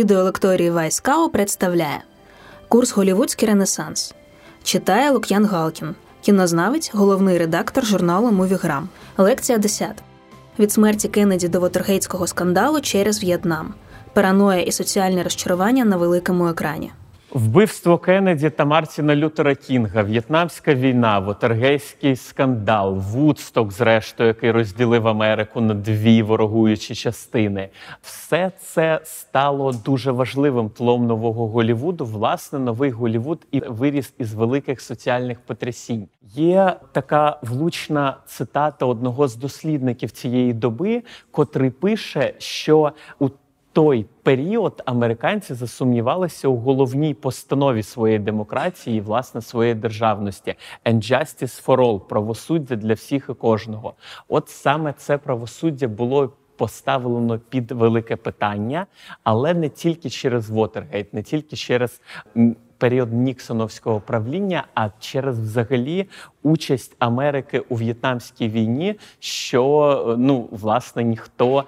Відеолекторії 0.00 0.70
Вайскао 0.70 1.28
представляє 1.28 2.02
Курс 2.68 2.92
Голівудський 2.92 3.48
Ренесанс. 3.48 4.14
Читає 4.62 5.10
Лук'ян 5.10 5.46
Галкін, 5.46 5.94
кінознавець, 6.20 6.90
головний 6.94 7.38
редактор 7.38 7.86
журналу 7.86 8.32
Мувіграм. 8.32 8.88
Лекція 9.18 9.58
10. 9.58 10.02
Від 10.58 10.72
смерті 10.72 11.08
Кеннеді 11.08 11.48
до 11.48 11.60
Вотергейтського 11.60 12.26
скандалу 12.26 12.80
через 12.80 13.22
В'єтнам. 13.22 13.74
Параноя 14.12 14.60
і 14.60 14.72
соціальне 14.72 15.22
розчарування 15.22 15.84
на 15.84 15.96
великому 15.96 16.48
екрані. 16.48 16.92
Вбивство 17.32 17.98
Кеннеді 17.98 18.50
та 18.50 18.64
Мартіна 18.64 19.16
Лютера 19.16 19.54
Кінга, 19.54 20.02
В'єтнамська 20.02 20.74
війна, 20.74 21.18
Вотергейський 21.18 22.16
скандал, 22.16 22.94
Вудсток, 22.94 23.72
зрештою, 23.72 24.28
який 24.28 24.50
розділив 24.50 25.08
Америку 25.08 25.60
на 25.60 25.74
дві 25.74 26.22
ворогуючі 26.22 26.94
частини. 26.94 27.68
Все 28.02 28.52
це 28.60 29.00
стало 29.04 29.72
дуже 29.72 30.12
важливим 30.12 30.70
тлом 30.70 31.06
нового 31.06 31.48
Голівуду. 31.48 32.04
Власне, 32.04 32.58
новий 32.58 32.90
Голівуд 32.90 33.46
і 33.50 33.60
виріс 33.60 34.14
із 34.18 34.34
великих 34.34 34.80
соціальних 34.80 35.40
потрясінь. 35.40 36.08
Є 36.34 36.76
така 36.92 37.38
влучна 37.42 38.16
цитата 38.26 38.86
одного 38.86 39.28
з 39.28 39.36
дослідників 39.36 40.10
цієї 40.10 40.52
доби, 40.52 41.02
котрий 41.30 41.70
пише, 41.70 42.34
що 42.38 42.92
у 43.18 43.28
той 43.72 44.06
період 44.22 44.82
американці 44.86 45.54
засумнівалися 45.54 46.48
у 46.48 46.56
головній 46.56 47.14
постанові 47.14 47.82
своєї 47.82 48.18
демократії, 48.18 49.00
власне, 49.00 49.40
своєї 49.42 49.74
державності 49.74 50.54
«And 50.84 50.96
justice 50.96 51.66
for 51.66 51.76
all»– 51.76 52.00
правосуддя 52.08 52.76
для 52.76 52.94
всіх 52.94 53.26
і 53.30 53.34
кожного. 53.34 53.94
От 54.28 54.48
саме 54.48 54.92
це 54.92 55.18
правосуддя 55.18 55.88
було. 55.88 56.32
Поставлено 56.56 57.38
під 57.38 57.70
велике 57.70 58.16
питання, 58.16 58.86
але 59.24 59.54
не 59.54 59.68
тільки 59.68 60.10
через 60.10 60.50
Вотергейт, 60.50 61.14
не 61.14 61.22
тільки 61.22 61.56
через 61.56 62.00
період 62.78 63.12
Ніксоновського 63.12 64.00
правління, 64.00 64.64
а 64.74 64.88
через 64.98 65.40
взагалі 65.40 66.08
участь 66.42 66.96
Америки 66.98 67.62
у 67.68 67.76
В'єтнамській 67.76 68.48
війні, 68.48 68.94
що 69.18 70.16
ну 70.18 70.48
власне 70.50 71.04
ніхто 71.04 71.64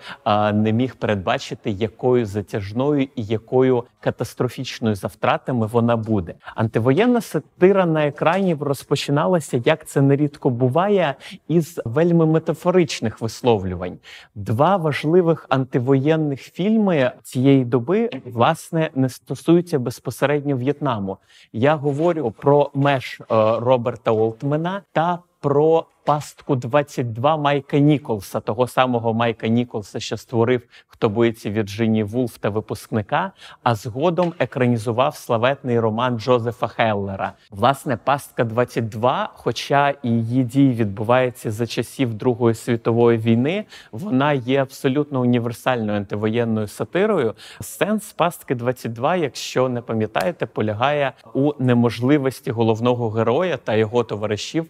не 0.53 0.73
міг 0.73 0.97
передбачити, 0.97 1.71
якою 1.71 2.27
затяжною 2.27 3.03
і 3.03 3.25
якою 3.25 3.85
катастрофічною 4.01 4.95
за 4.95 5.09
втратами 5.09 5.67
вона 5.67 5.97
буде. 5.97 6.35
Антивоєнна 6.55 7.21
сатира 7.21 7.87
на 7.87 8.07
екрані 8.07 8.57
розпочиналася, 8.61 9.63
як 9.65 9.87
це 9.87 10.01
нерідко 10.01 10.51
буває, 10.51 11.15
із 11.49 11.81
вельми 11.85 12.27
метафоричних 12.27 13.21
висловлювань. 13.21 13.99
Два 14.35 14.77
важливих 14.77 15.47
антивоєнних 15.49 16.41
фільми 16.41 17.13
цієї 17.23 17.65
доби 17.65 18.11
власне 18.25 18.91
не 18.95 19.09
стосуються 19.09 19.79
безпосередньо 19.79 20.57
В'єтнаму. 20.57 21.19
Я 21.53 21.75
говорю 21.75 22.31
про 22.31 22.71
меж 22.75 23.21
е, 23.21 23.25
Роберта 23.59 24.11
Олтмена 24.11 24.62
та 24.93 25.23
про 25.43 25.87
пастку 26.05 26.57
22 26.57 27.37
Майка 27.37 27.79
Ніколса, 27.79 28.41
того 28.41 28.67
самого 28.67 29.15
Майка 29.15 29.49
Ніколса, 29.49 30.01
що 30.01 30.17
створив 30.17 30.63
хто 30.87 31.09
боїться 31.09 31.51
Вірджині 31.51 32.05
Вулф 32.05 32.39
та 32.39 32.49
випускника, 32.49 33.33
а 33.63 33.75
згодом 33.75 34.33
екранізував 34.39 35.17
славетний 35.17 35.81
роман 35.81 36.19
Джозефа 36.19 36.67
Хеллера. 36.67 37.33
Власне, 37.51 37.97
пастка 37.97 38.45
22 38.45 39.31
хоча 39.35 39.91
і 39.91 40.09
її 40.09 40.45
дії 40.45 40.73
відбуваються 40.73 41.51
за 41.51 41.67
часів 41.67 42.15
Другої 42.15 42.55
світової 42.55 43.19
війни, 43.19 43.65
вона 43.93 44.33
є 44.33 44.63
абсолютно 44.63 45.21
універсальною 45.21 45.99
антивоєнною 45.99 46.69
сатирою. 46.69 47.35
Сенс 47.61 48.13
пастки 48.13 48.55
22, 48.55 49.17
якщо 49.17 49.69
не 49.69 49.81
пам'ятаєте, 49.81 50.47
полягає 50.47 51.13
у 51.35 51.53
неможливості 51.59 52.51
головного 52.51 53.11
героя 53.11 53.57
та 53.57 53.75
його 53.75 54.05
товаришів 54.05 54.67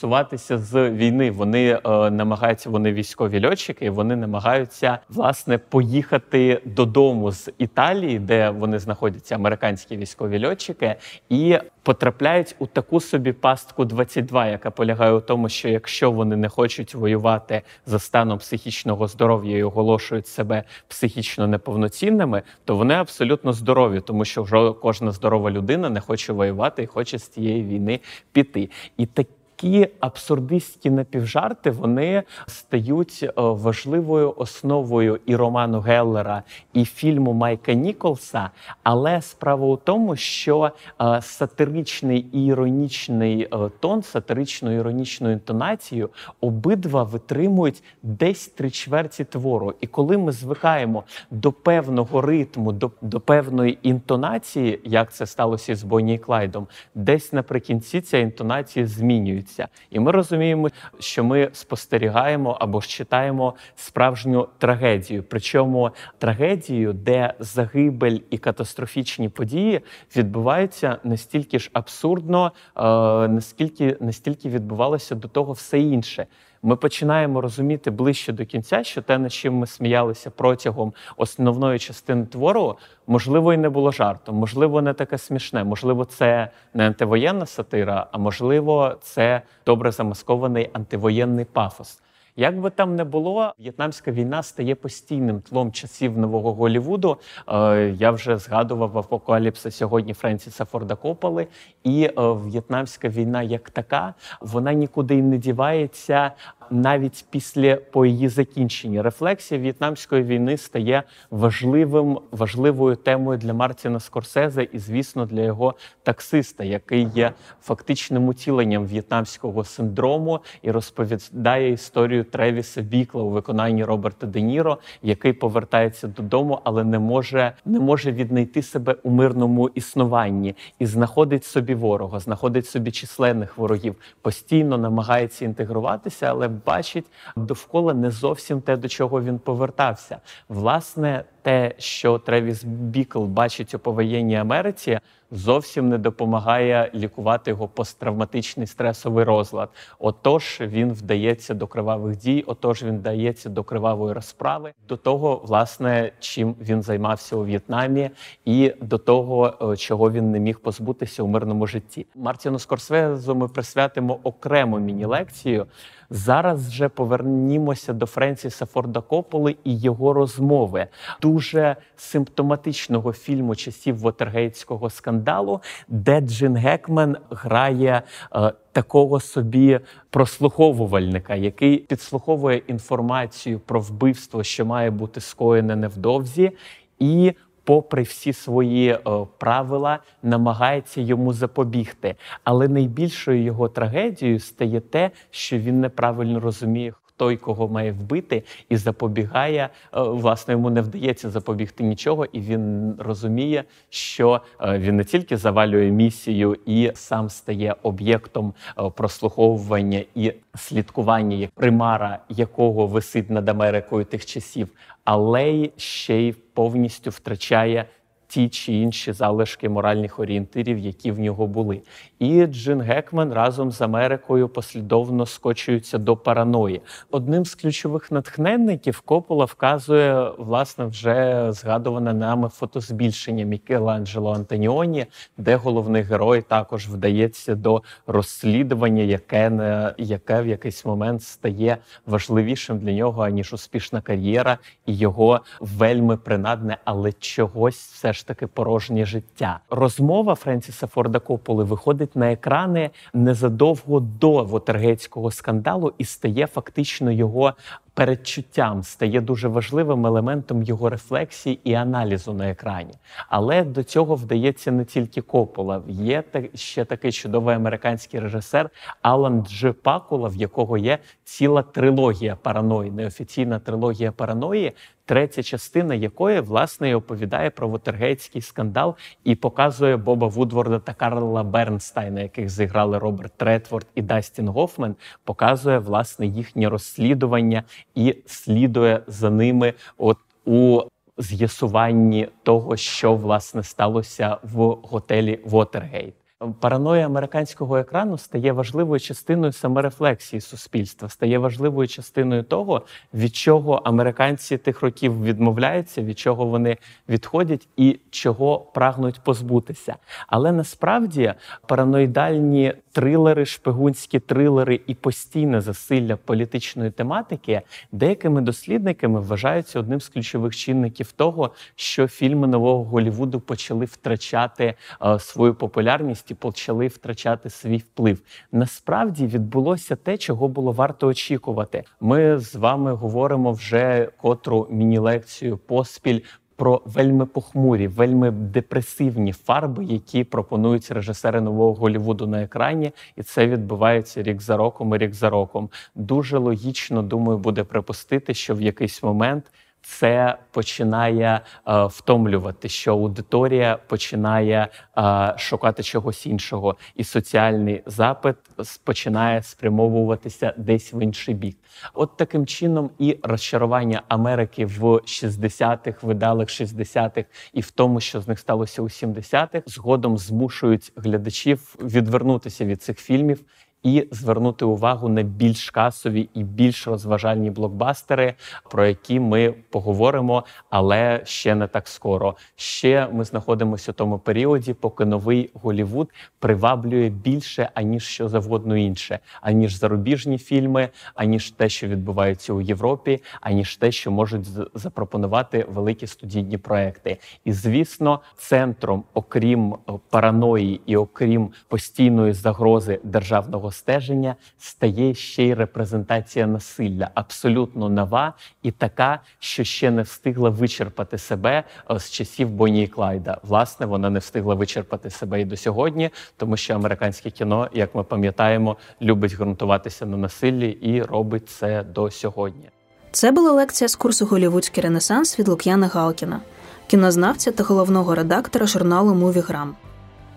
комісуватися 0.00 0.58
з 0.58 0.90
війни. 0.90 1.30
Вони 1.30 1.80
е, 1.84 2.10
намагаються, 2.10 2.70
вони 2.70 2.92
військові 2.92 3.46
льотчики, 3.46 3.90
вони 3.90 4.16
намагаються 4.16 4.98
власне 5.08 5.58
поїхати 5.58 6.60
додому 6.64 7.32
з 7.32 7.50
Італії, 7.58 8.18
де 8.18 8.50
вони 8.50 8.78
знаходяться, 8.78 9.34
американські 9.34 9.96
військові 9.96 10.46
льотчики, 10.46 10.94
і 11.28 11.58
потрапляють 11.82 12.54
у 12.58 12.66
таку 12.66 13.00
собі 13.00 13.32
пастку 13.32 13.84
22, 13.84 14.46
яка 14.46 14.70
полягає 14.70 15.12
у 15.12 15.20
тому, 15.20 15.48
що 15.48 15.68
якщо 15.68 16.10
вони 16.10 16.36
не 16.36 16.48
хочуть 16.48 16.94
воювати 16.94 17.62
за 17.86 17.98
станом 17.98 18.38
психічного 18.38 19.08
здоров'я 19.08 19.58
і 19.58 19.62
оголошують 19.62 20.26
себе 20.26 20.64
психічно 20.88 21.46
неповноцінними, 21.46 22.42
то 22.64 22.76
вони 22.76 22.94
абсолютно 22.94 23.52
здорові, 23.52 24.00
тому 24.00 24.24
що 24.24 24.42
вже 24.42 24.72
кожна 24.82 25.12
здорова 25.12 25.50
людина 25.50 25.90
не 25.90 26.00
хоче 26.00 26.32
воювати 26.32 26.82
і 26.82 26.86
хоче 26.86 27.18
з 27.18 27.28
цієї 27.28 27.62
війни 27.62 28.00
піти. 28.32 28.70
І 28.96 29.06
такі 29.06 29.39
такі 29.60 29.88
абсурдистські 30.00 30.90
напівжарти 30.90 31.70
вони 31.70 32.22
стають 32.46 33.20
е, 33.22 33.32
важливою 33.36 34.34
основою 34.36 35.20
і 35.26 35.36
роману 35.36 35.80
Геллера, 35.80 36.42
і 36.72 36.84
фільму 36.84 37.32
Майка 37.32 37.72
Ніколса. 37.72 38.50
Але 38.82 39.22
справа 39.22 39.66
у 39.66 39.76
тому, 39.76 40.16
що 40.16 40.70
е, 41.02 41.22
сатиричний 41.22 42.26
і 42.32 42.46
іронічний 42.46 43.42
е, 43.42 43.70
тон, 43.80 44.02
сатирично 44.02 44.72
іронічну 44.72 45.30
інтонацію 45.30 46.10
обидва 46.40 47.02
витримують 47.02 47.82
десь 48.02 48.48
три 48.48 48.70
чверті 48.70 49.24
твору. 49.24 49.74
І 49.80 49.86
коли 49.86 50.18
ми 50.18 50.32
звикаємо 50.32 51.04
до 51.30 51.52
певного 51.52 52.20
ритму, 52.20 52.72
до, 52.72 52.90
до 53.02 53.20
певної 53.20 53.78
інтонації, 53.82 54.80
як 54.84 55.12
це 55.12 55.26
сталося 55.26 55.74
з 55.74 55.82
Бонні 55.82 56.14
і 56.14 56.18
Клайдом, 56.18 56.66
десь 56.94 57.32
наприкінці 57.32 58.00
ця 58.00 58.18
інтонація 58.18 58.86
змінюється 58.86 59.49
відбувається, 59.50 59.68
і 59.90 60.00
ми 60.00 60.12
розуміємо, 60.12 60.68
що 60.98 61.24
ми 61.24 61.48
спостерігаємо 61.52 62.56
або 62.60 62.80
ж 62.80 62.88
читаємо 62.88 63.54
справжню 63.76 64.48
трагедію. 64.58 65.24
Причому 65.28 65.90
трагедію, 66.18 66.92
де 66.92 67.34
загибель 67.38 68.18
і 68.30 68.38
катастрофічні 68.38 69.28
події 69.28 69.80
відбуваються 70.16 70.98
настільки 71.04 71.58
ж 71.58 71.70
абсурдно, 71.72 72.52
е, 72.76 72.82
наскільки 73.28 73.96
настільки 74.00 74.48
відбувалося 74.48 75.14
до 75.14 75.28
того 75.28 75.52
все 75.52 75.78
інше 75.78 76.26
ми 76.62 76.76
починаємо 76.76 77.40
розуміти 77.40 77.90
ближче 77.90 78.32
до 78.32 78.46
кінця, 78.46 78.84
що 78.84 79.02
те, 79.02 79.18
над 79.18 79.32
чим 79.32 79.54
ми 79.54 79.66
сміялися 79.66 80.30
протягом 80.30 80.92
основної 81.16 81.78
частини 81.78 82.26
твору, 82.26 82.78
можливо, 83.06 83.52
і 83.52 83.56
не 83.56 83.68
було 83.68 83.92
жартом, 83.92 84.36
можливо, 84.36 84.82
не 84.82 84.92
таке 84.92 85.18
смішне, 85.18 85.64
можливо, 85.64 86.04
це 86.04 86.50
не 86.74 86.86
антивоєнна 86.86 87.46
сатира, 87.46 88.06
а 88.12 88.18
можливо, 88.18 88.96
це 89.00 89.42
добре 89.66 89.92
замаскований 89.92 90.70
антивоєнний 90.72 91.44
пафос. 91.44 92.00
Як 92.40 92.60
би 92.60 92.70
там 92.70 92.96
не 92.96 93.04
було, 93.04 93.54
в'єтнамська 93.58 94.10
війна 94.10 94.42
стає 94.42 94.74
постійним 94.74 95.40
тлом 95.40 95.72
часів 95.72 96.18
нового 96.18 96.54
Голівуду. 96.54 97.16
Е, 97.48 97.94
я 97.98 98.10
вже 98.10 98.38
згадував 98.38 98.98
апокаліпси 98.98 99.70
сьогодні 99.70 100.14
Френсіса 100.14 100.64
Форда 100.64 100.94
Копали. 100.94 101.46
І 101.84 102.04
е, 102.04 102.12
в'єтнамська 102.16 103.08
війна, 103.08 103.42
як 103.42 103.70
така, 103.70 104.14
вона 104.40 104.72
нікуди 104.72 105.22
не 105.22 105.38
дівається 105.38 106.32
навіть 106.70 107.24
після 107.30 107.76
по 107.76 108.06
її 108.06 108.28
закінченні. 108.28 109.02
Рефлексія 109.02 109.60
в'єтнамської 109.60 110.22
війни 110.22 110.56
стає 110.56 111.02
важливим 111.30 112.18
важливою 112.30 112.96
темою 112.96 113.38
для 113.38 113.54
Мартіна 113.54 114.00
Скорсезе 114.00 114.62
і, 114.62 114.78
звісно, 114.78 115.26
для 115.26 115.40
його 115.40 115.74
таксиста, 116.02 116.64
який 116.64 117.08
є 117.14 117.32
фактичним 117.62 118.28
утіленням 118.28 118.86
в'єтнамського 118.86 119.64
синдрому 119.64 120.40
і 120.62 120.70
розповідає 120.70 121.72
історію 121.72 122.24
Тревіса 122.24 122.82
Бікла 122.82 123.22
у 123.22 123.30
виконанні 123.30 123.84
Роберта 123.84 124.26
Де 124.26 124.40
Ніро, 124.40 124.78
який 125.02 125.32
повертається 125.32 126.08
додому, 126.08 126.60
але 126.64 126.84
не 126.84 126.98
може 126.98 127.52
не 127.64 127.80
може 127.80 128.12
віднайти 128.12 128.62
себе 128.62 128.96
у 129.02 129.10
мирному 129.10 129.68
існуванні 129.68 130.54
і 130.78 130.86
знаходить 130.86 131.44
собі 131.44 131.74
ворога, 131.74 132.20
знаходить 132.20 132.66
собі 132.66 132.90
численних 132.90 133.58
ворогів, 133.58 133.96
постійно 134.22 134.78
намагається 134.78 135.44
інтегруватися, 135.44 136.26
але 136.26 136.48
бачить 136.66 137.06
довкола 137.36 137.94
не 137.94 138.10
зовсім 138.10 138.60
те, 138.60 138.76
до 138.76 138.88
чого 138.88 139.22
він 139.22 139.38
повертався. 139.38 140.18
Власне, 140.48 141.24
те, 141.42 141.74
що 141.78 142.18
Тревіс 142.18 142.64
Бікл 142.64 143.24
бачить 143.24 143.74
у 143.74 143.78
повоєнній 143.78 144.36
Америці, 144.36 145.00
зовсім 145.30 145.88
не 145.88 145.98
допомагає 145.98 146.90
лікувати 146.94 147.50
його 147.50 147.68
посттравматичний 147.68 148.66
стресовий 148.66 149.24
розлад. 149.24 149.68
Отож, 149.98 150.58
він 150.60 150.92
вдається 150.92 151.54
до 151.54 151.66
кривавих 151.66 152.16
дій, 152.16 152.44
отож 152.46 152.82
він 152.82 152.98
вдається 152.98 153.48
до 153.48 153.64
кривавої 153.64 154.14
розправи, 154.14 154.72
до 154.88 154.96
того, 154.96 155.42
власне, 155.44 156.12
чим 156.20 156.54
він 156.60 156.82
займався 156.82 157.36
у 157.36 157.44
В'єтнамі, 157.44 158.10
і 158.44 158.74
до 158.80 158.98
того, 158.98 159.54
е, 159.72 159.76
чого 159.76 160.10
він 160.10 160.30
не 160.30 160.40
міг 160.40 160.60
позбутися 160.60 161.22
у 161.22 161.26
мирному 161.26 161.66
житті. 161.66 162.06
Мартіну 162.14 162.58
Скорсезу 162.58 163.34
ми 163.34 163.48
присвятимо 163.48 164.18
окрему 164.22 164.78
міні-лекцію. 164.78 165.66
Зараз 166.10 166.68
вже 166.68 166.88
повернімося 166.88 167.92
до 167.92 168.06
Френсіса 168.06 168.66
Форда 168.66 169.00
Кополи 169.00 169.56
і 169.64 169.78
його 169.78 170.12
розмови 170.12 170.86
дуже 171.30 171.76
симптоматичного 171.96 173.12
фільму 173.12 173.56
часів 173.56 173.98
Вотергейтського 173.98 174.90
скандалу, 174.90 175.60
де 175.88 176.20
Джин 176.20 176.56
Гекмен 176.56 177.16
грає 177.30 178.02
е, 178.34 178.52
такого 178.72 179.20
собі 179.20 179.80
прослуховувальника, 180.10 181.34
який 181.34 181.78
підслуховує 181.78 182.62
інформацію 182.66 183.60
про 183.60 183.80
вбивство, 183.80 184.44
що 184.44 184.66
має 184.66 184.90
бути 184.90 185.20
скоєне 185.20 185.76
невдовзі, 185.76 186.50
і 186.98 187.32
Попри 187.64 188.02
всі 188.02 188.32
свої 188.32 188.98
о, 189.04 189.22
е, 189.22 189.26
правила, 189.38 189.98
намагається 190.22 191.00
йому 191.00 191.32
запобігти. 191.32 192.14
Але 192.44 192.68
найбільшою 192.68 193.42
його 193.42 193.68
трагедією 193.68 194.40
стає 194.40 194.80
те, 194.80 195.10
що 195.30 195.58
він 195.58 195.80
неправильно 195.80 196.40
розуміє, 196.40 196.92
той, 197.20 197.36
кого 197.36 197.68
має 197.68 197.92
вбити, 197.92 198.42
і 198.68 198.76
запобігає. 198.76 199.68
Е, 199.94 200.00
власне, 200.00 200.54
йому 200.54 200.70
не 200.70 200.80
вдається 200.80 201.30
запобігти 201.30 201.84
нічого, 201.84 202.24
і 202.24 202.40
він 202.40 202.94
розуміє, 202.98 203.64
що 203.90 204.40
е, 204.60 204.78
він 204.78 204.96
не 204.96 205.04
тільки 205.04 205.36
завалює 205.36 205.90
місію 205.90 206.56
і 206.66 206.90
сам 206.94 207.28
стає 207.28 207.74
об'єктом 207.82 208.54
е, 208.78 208.90
прослуховування 208.90 210.02
і 210.14 210.32
слідкування, 210.54 211.36
як 211.36 211.50
примара 211.50 212.18
якого 212.28 212.86
висить 212.86 213.30
над 213.30 213.48
Америкою 213.48 214.04
тих 214.04 214.26
часів, 214.26 214.68
але 215.04 215.50
й 215.50 215.72
ще 215.76 216.16
й 216.16 216.32
повністю 216.32 217.10
втрачає 217.10 217.84
ті 218.30 218.48
чи 218.48 218.72
інші 218.72 219.12
залишки 219.12 219.68
моральних 219.68 220.18
орієнтирів, 220.18 220.78
які 220.78 221.12
в 221.12 221.18
нього 221.20 221.46
були. 221.46 221.80
І 222.18 222.46
Джин 222.46 222.80
Гекман 222.80 223.32
разом 223.32 223.72
з 223.72 223.80
Америкою 223.80 224.48
послідовно 224.48 225.26
скочуються 225.26 225.98
до 225.98 226.16
параної. 226.16 226.80
Одним 227.10 227.44
з 227.44 227.54
ключових 227.54 228.10
натхненників 228.12 229.00
Копола 229.00 229.44
вказує 229.44 230.30
власне 230.38 230.84
вже 230.84 231.46
згадуване 231.52 232.14
нами 232.14 232.48
фотозбільшення 232.48 233.44
Мікеланджело 233.44 234.32
Антоніоні, 234.32 235.06
де 235.38 235.56
головний 235.56 236.02
герой 236.02 236.42
також 236.42 236.88
вдається 236.88 237.54
до 237.54 237.82
розслідування, 238.06 239.02
яке 239.02 239.50
не 239.50 239.94
яке 239.98 240.42
в 240.42 240.46
якийсь 240.46 240.84
момент 240.84 241.22
стає 241.22 241.76
важливішим 242.06 242.78
для 242.78 242.92
нього 242.92 243.22
аніж 243.22 243.52
успішна 243.52 244.00
кар'єра 244.00 244.58
і 244.86 244.96
його 244.96 245.40
вельми 245.60 246.16
принадне, 246.16 246.76
але 246.84 247.12
чогось 247.12 247.76
все 247.76 248.12
ж 248.12 248.19
ж 248.20 248.26
таки 248.26 248.46
порожнє 248.46 249.04
життя. 249.04 249.60
Розмова 249.70 250.34
Френсіса 250.34 250.86
Форда 250.86 251.18
Кополи 251.18 251.64
виходить 251.64 252.16
на 252.16 252.32
екрани 252.32 252.90
незадовго 253.14 254.00
до 254.00 254.44
Вотергейтського 254.44 255.30
скандалу 255.30 255.92
і 255.98 256.04
стає 256.04 256.46
фактично 256.46 257.10
його 257.10 257.54
передчуттям 258.00 258.82
стає 258.82 259.20
дуже 259.20 259.48
важливим 259.48 260.06
елементом 260.06 260.62
його 260.62 260.88
рефлексії 260.88 261.60
і 261.64 261.74
аналізу 261.74 262.32
на 262.32 262.50
екрані. 262.50 262.94
Але 263.28 263.64
до 263.64 263.82
цього 263.82 264.14
вдається 264.14 264.72
не 264.72 264.84
тільки 264.84 265.20
Копола. 265.20 265.82
Є 265.88 266.22
ще 266.54 266.84
такий 266.84 267.12
чудовий 267.12 267.56
американський 267.56 268.20
режисер 268.20 268.70
Алан 269.02 269.42
Дж. 269.42 269.66
Пакула, 269.82 270.28
в 270.28 270.36
якого 270.36 270.78
є 270.78 270.98
ціла 271.24 271.62
трилогія 271.62 272.36
параної, 272.36 272.90
неофіційна 272.90 273.58
трилогія 273.58 274.12
параної. 274.12 274.72
Третя 275.10 275.42
частина 275.42 275.94
якої 275.94 276.40
власне 276.40 276.90
і 276.90 276.94
оповідає 276.94 277.50
про 277.50 277.68
Вотергейтський 277.68 278.42
скандал 278.42 278.96
і 279.24 279.34
показує 279.34 279.96
Боба 279.96 280.26
Вудворда 280.26 280.78
та 280.78 280.94
Карла 280.94 281.42
Бернстайна, 281.42 282.20
яких 282.20 282.48
зіграли 282.48 282.98
Роберт 282.98 283.32
Третворд 283.36 283.86
і 283.94 284.02
Дастін 284.02 284.48
Гофмен, 284.48 284.96
показує 285.24 285.78
власне 285.78 286.26
їхнє 286.26 286.68
розслідування 286.68 287.62
і 287.94 288.16
слідує 288.26 289.02
за 289.06 289.30
ними, 289.30 289.74
от 289.98 290.18
у 290.44 290.80
з'ясуванні 291.18 292.28
того, 292.42 292.76
що 292.76 293.14
власне 293.14 293.62
сталося 293.62 294.36
в 294.42 294.76
готелі 294.82 295.40
Вотергейт. 295.44 296.14
Параноя 296.60 297.06
американського 297.06 297.78
екрану 297.78 298.18
стає 298.18 298.52
важливою 298.52 299.00
частиною 299.00 299.52
саморефлексії 299.52 300.40
суспільства, 300.40 301.08
стає 301.08 301.38
важливою 301.38 301.88
частиною 301.88 302.42
того, 302.42 302.82
від 303.14 303.36
чого 303.36 303.74
американці 303.74 304.58
тих 304.58 304.82
років 304.82 305.24
відмовляються, 305.24 306.02
від 306.02 306.18
чого 306.18 306.46
вони 306.46 306.76
відходять 307.08 307.68
і 307.76 308.00
чого 308.10 308.58
прагнуть 308.58 309.20
позбутися. 309.24 309.96
Але 310.26 310.52
насправді 310.52 311.34
параноїдальні 311.66 312.74
трилери, 312.92 313.46
шпигунські 313.46 314.18
трилери 314.18 314.80
і 314.86 314.94
постійне 314.94 315.60
засилля 315.60 316.16
політичної 316.16 316.90
тематики 316.90 317.60
деякими 317.92 318.40
дослідниками 318.40 319.20
вважаються 319.20 319.80
одним 319.80 320.00
з 320.00 320.08
ключових 320.08 320.56
чинників 320.56 321.12
того, 321.12 321.50
що 321.76 322.08
фільми 322.08 322.46
нового 322.46 322.84
Голівуду 322.84 323.40
почали 323.40 323.84
втрачати 323.84 324.74
е, 325.02 325.18
свою 325.18 325.54
популярність 325.54 326.30
і 326.30 326.34
почали 326.34 326.86
втрачати 326.86 327.50
свій 327.50 327.78
вплив. 327.78 328.22
Насправді 328.52 329.26
відбулося 329.26 329.96
те, 329.96 330.18
чого 330.18 330.48
було 330.48 330.72
варто 330.72 331.06
очікувати. 331.06 331.84
Ми 332.00 332.38
з 332.38 332.54
вами 332.54 332.92
говоримо 332.92 333.52
вже 333.52 334.08
котру 334.16 334.66
міні-лекцію 334.70 335.56
поспіль 335.58 336.20
про 336.60 336.82
вельми 336.84 337.26
похмурі, 337.26 337.88
вельми 337.88 338.30
депресивні 338.30 339.32
фарби, 339.32 339.84
які 339.84 340.24
пропонують 340.24 340.90
режисери 340.90 341.40
нового 341.40 341.74
Голівуду 341.74 342.26
на 342.26 342.42
екрані, 342.42 342.92
і 343.16 343.22
це 343.22 343.46
відбувається 343.46 344.22
рік 344.22 344.40
за 344.40 344.56
роком 344.56 344.94
і 344.94 344.98
рік 344.98 345.14
за 345.14 345.30
роком. 345.30 345.70
Дуже 345.94 346.38
логічно 346.38 347.02
думаю, 347.02 347.38
буде 347.38 347.64
припустити, 347.64 348.34
що 348.34 348.54
в 348.54 348.62
якийсь 348.62 349.02
момент 349.02 349.52
це 349.82 350.38
починає 350.50 351.40
е, 351.68 351.84
втомлювати, 351.84 352.68
що 352.68 352.92
аудиторія 352.92 353.78
починає 353.86 354.68
е, 354.98 355.34
шукати 355.38 355.82
чогось 355.82 356.26
іншого, 356.26 356.76
і 356.96 357.04
соціальний 357.04 357.82
запит 357.86 358.36
починає 358.84 359.42
спрямовуватися 359.42 360.54
десь 360.56 360.94
в 360.94 361.02
інший 361.02 361.34
бік. 361.34 361.56
От 361.94 362.16
таким 362.16 362.46
чином 362.46 362.90
і 362.98 363.18
розчарування 363.22 364.02
Америки 364.08 364.66
в 364.66 364.84
60-х, 364.84 366.02
видалих 366.02 366.48
60-х, 366.48 367.24
і 367.52 367.60
в 367.60 367.70
тому, 367.70 368.00
що 368.00 368.20
з 368.20 368.28
них 368.28 368.38
сталося 368.38 368.82
у 368.82 368.84
70-х, 368.84 369.62
згодом 369.66 370.18
змушують 370.18 370.92
глядачів 370.96 371.76
відвернутися 371.80 372.64
від 372.64 372.82
цих 372.82 372.98
фільмів 372.98 373.44
і 373.82 374.06
звернути 374.10 374.64
увагу 374.64 375.08
на 375.08 375.22
більш 375.22 375.70
касові 375.70 376.28
і 376.34 376.44
більш 376.44 376.86
розважальні 376.86 377.50
блокбастери, 377.50 378.34
про 378.70 378.86
які 378.86 379.20
ми 379.20 379.54
поговоримо, 379.70 380.44
але 380.70 381.20
ще 381.24 381.54
не 381.54 381.66
так 381.66 381.88
скоро. 381.88 382.36
Ще 382.56 383.08
ми 383.12 383.24
знаходимося 383.24 383.92
у 383.92 383.94
тому 383.94 384.18
періоді, 384.18 384.74
поки 384.74 385.04
новий 385.04 385.50
Голівуд 385.54 386.10
приваблює 386.38 387.08
більше 387.08 387.70
аніж 387.74 388.02
що 388.02 388.28
завгодно 388.28 388.76
інше, 388.76 389.18
аніж 389.40 389.74
зарубіжні 389.74 390.38
фільми, 390.38 390.88
аніж 391.14 391.50
те, 391.50 391.68
що 391.68 391.88
відбувається 391.88 392.52
у 392.52 392.60
Європі, 392.60 393.22
аніж 393.40 393.76
те, 393.76 393.92
що 393.92 394.10
можуть 394.10 394.46
запропонувати 394.74 395.66
великі 395.68 396.06
студійні 396.06 396.58
проекти. 396.58 397.18
І 397.44 397.52
звісно, 397.52 398.20
центром, 398.36 399.04
окрім 399.14 399.76
параної 400.10 400.80
і 400.86 400.96
окрім 400.96 401.50
постійної 401.68 402.32
загрози 402.32 403.00
державного 403.04 403.69
стеження 403.72 404.36
стає 404.58 405.14
ще 405.14 405.44
й 405.44 405.54
репрезентація 405.54 406.46
насилля, 406.46 407.10
абсолютно 407.14 407.88
нова 407.88 408.34
і 408.62 408.70
така, 408.70 409.20
що 409.38 409.64
ще 409.64 409.90
не 409.90 410.02
встигла 410.02 410.50
вичерпати 410.50 411.18
себе 411.18 411.64
е, 411.90 411.98
з 411.98 412.10
часів 412.10 412.50
Боні 412.50 412.84
і 412.84 412.88
Клайда. 412.88 413.38
Власне, 413.42 413.86
вона 413.86 414.10
не 414.10 414.18
встигла 414.18 414.54
вичерпати 414.54 415.10
себе 415.10 415.40
і 415.40 415.44
до 415.44 415.56
сьогодні, 415.56 416.10
тому 416.36 416.56
що 416.56 416.74
американське 416.74 417.30
кіно, 417.30 417.68
як 417.72 417.94
ми 417.94 418.02
пам'ятаємо, 418.04 418.76
любить 419.02 419.36
ґрунтуватися 419.36 420.06
на 420.06 420.16
насиллі 420.16 420.70
і 420.70 421.02
робить 421.02 421.48
це 421.48 421.82
до 421.82 422.10
сьогодні. 422.10 422.70
Це 423.12 423.30
була 423.30 423.52
лекція 423.52 423.88
з 423.88 423.96
курсу 423.96 424.26
Голівудський 424.26 424.82
Ренесанс 424.82 425.38
від 425.38 425.48
Лук'яна 425.48 425.86
Галкіна, 425.86 426.40
кінознавця 426.86 427.52
та 427.52 427.64
головного 427.64 428.14
редактора 428.14 428.66
журналу 428.66 429.14
Мувіграм. 429.14 429.76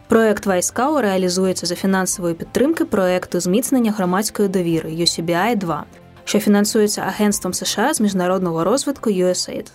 Проект 0.07 0.45
Вайскау 0.45 1.01
реалізується 1.01 1.65
за 1.65 1.75
фінансової 1.75 2.35
підтримки 2.35 2.85
проекту 2.85 3.39
зміцнення 3.39 3.91
громадської 3.91 4.49
довіри 4.49 4.89
UCBI 4.89 5.57
2 5.57 5.85
що 6.25 6.39
фінансується 6.39 7.01
Агентством 7.01 7.53
США 7.53 7.93
з 7.93 8.01
міжнародного 8.01 8.63
розвитку 8.63 9.09
USAID. 9.09 9.67